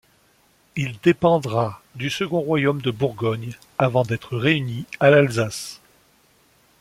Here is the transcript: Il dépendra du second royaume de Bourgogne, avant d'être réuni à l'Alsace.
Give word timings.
Il 0.75 0.97
dépendra 1.03 1.79
du 1.93 2.09
second 2.09 2.39
royaume 2.39 2.81
de 2.81 2.89
Bourgogne, 2.89 3.53
avant 3.77 4.01
d'être 4.01 4.35
réuni 4.35 4.85
à 4.99 5.11
l'Alsace. 5.11 5.79